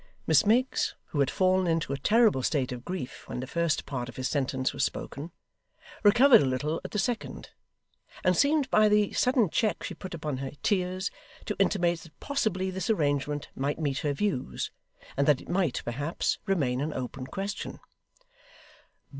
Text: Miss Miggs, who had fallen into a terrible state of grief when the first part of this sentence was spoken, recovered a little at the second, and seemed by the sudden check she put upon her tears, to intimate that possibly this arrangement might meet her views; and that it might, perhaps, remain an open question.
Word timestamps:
Miss 0.25 0.47
Miggs, 0.47 0.95
who 1.09 1.19
had 1.19 1.29
fallen 1.29 1.67
into 1.67 1.93
a 1.93 1.95
terrible 1.97 2.41
state 2.41 2.71
of 2.71 2.83
grief 2.83 3.29
when 3.29 3.39
the 3.39 3.45
first 3.45 3.85
part 3.85 4.09
of 4.09 4.15
this 4.15 4.27
sentence 4.29 4.73
was 4.73 4.83
spoken, 4.83 5.31
recovered 6.01 6.41
a 6.41 6.45
little 6.45 6.81
at 6.83 6.89
the 6.89 6.97
second, 6.97 7.51
and 8.23 8.35
seemed 8.35 8.67
by 8.71 8.89
the 8.89 9.13
sudden 9.13 9.47
check 9.51 9.83
she 9.83 9.93
put 9.93 10.15
upon 10.15 10.37
her 10.37 10.53
tears, 10.63 11.11
to 11.45 11.55
intimate 11.59 11.99
that 11.99 12.19
possibly 12.19 12.71
this 12.71 12.89
arrangement 12.89 13.49
might 13.53 13.77
meet 13.77 13.99
her 13.99 14.11
views; 14.11 14.71
and 15.15 15.27
that 15.27 15.39
it 15.39 15.49
might, 15.49 15.83
perhaps, 15.85 16.39
remain 16.47 16.81
an 16.81 16.95
open 16.95 17.27
question. 17.27 17.79